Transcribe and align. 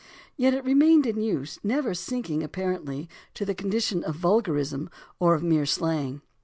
Yet 0.35 0.49
still 0.53 0.59
it 0.61 0.65
remained 0.65 1.05
in 1.05 1.21
use, 1.21 1.59
never 1.63 1.93
sinking 1.93 2.41
apparently 2.41 3.07
to 3.35 3.45
the 3.45 3.53
condition 3.53 4.03
of 4.03 4.15
a 4.15 4.17
vulgar 4.17 4.57
ism 4.57 4.89
or 5.19 5.35
of 5.35 5.43
mere 5.43 5.67
slang. 5.67 6.23